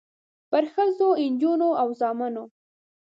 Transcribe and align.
پرښخو، 0.51 1.07
نجونو 1.35 1.69
او 1.81 1.87
زامنو 1.99 2.43